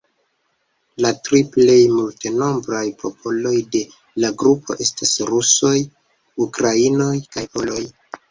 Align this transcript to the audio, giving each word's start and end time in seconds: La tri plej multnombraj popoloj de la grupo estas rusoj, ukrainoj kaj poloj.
La 1.05 1.09
tri 1.27 1.41
plej 1.57 1.75
multnombraj 1.97 2.81
popoloj 3.03 3.53
de 3.75 3.81
la 4.25 4.31
grupo 4.43 4.79
estas 4.87 5.13
rusoj, 5.33 5.75
ukrainoj 6.47 7.13
kaj 7.37 7.47
poloj. 7.59 7.81